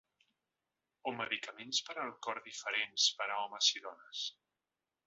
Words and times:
O 1.11 1.13
medicaments 1.17 1.83
per 1.91 1.97
al 2.05 2.15
cor 2.29 2.43
diferents 2.49 3.07
per 3.21 3.31
a 3.31 3.39
homes 3.45 3.73
i 3.79 3.89
dones? 3.89 4.27